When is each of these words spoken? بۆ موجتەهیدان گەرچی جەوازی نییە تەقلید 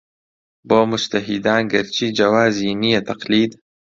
بۆ 0.67 0.79
موجتەهیدان 0.89 1.63
گەرچی 1.73 2.07
جەوازی 2.17 2.77
نییە 2.81 3.01
تەقلید 3.07 3.51